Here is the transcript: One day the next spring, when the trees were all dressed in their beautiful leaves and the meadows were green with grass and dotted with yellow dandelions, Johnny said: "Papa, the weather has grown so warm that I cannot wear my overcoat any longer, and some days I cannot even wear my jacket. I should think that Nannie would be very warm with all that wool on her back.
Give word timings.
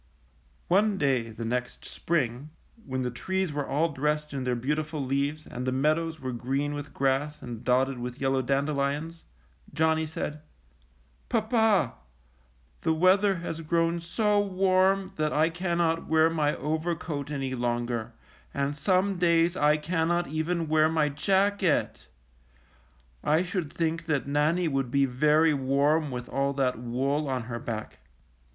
One 0.67 0.97
day 0.97 1.29
the 1.29 1.45
next 1.45 1.85
spring, 1.85 2.49
when 2.87 3.03
the 3.03 3.11
trees 3.11 3.53
were 3.53 3.67
all 3.67 3.89
dressed 3.89 4.33
in 4.33 4.45
their 4.45 4.55
beautiful 4.55 5.05
leaves 5.05 5.45
and 5.45 5.63
the 5.67 5.71
meadows 5.71 6.19
were 6.19 6.31
green 6.31 6.73
with 6.73 6.91
grass 6.91 7.39
and 7.39 7.63
dotted 7.63 7.99
with 7.99 8.19
yellow 8.19 8.41
dandelions, 8.41 9.25
Johnny 9.71 10.07
said: 10.07 10.41
"Papa, 11.29 11.93
the 12.81 12.93
weather 12.95 13.35
has 13.45 13.61
grown 13.61 13.99
so 13.99 14.39
warm 14.39 15.11
that 15.17 15.31
I 15.31 15.51
cannot 15.51 16.07
wear 16.07 16.31
my 16.31 16.55
overcoat 16.55 17.29
any 17.29 17.53
longer, 17.53 18.13
and 18.55 18.75
some 18.75 19.19
days 19.19 19.55
I 19.55 19.77
cannot 19.77 20.25
even 20.27 20.67
wear 20.67 20.89
my 20.89 21.09
jacket. 21.09 22.07
I 23.23 23.43
should 23.43 23.71
think 23.71 24.07
that 24.07 24.25
Nannie 24.25 24.67
would 24.67 24.89
be 24.89 25.05
very 25.05 25.53
warm 25.53 26.09
with 26.09 26.27
all 26.27 26.53
that 26.53 26.79
wool 26.79 27.29
on 27.29 27.43
her 27.43 27.59
back. 27.59 27.99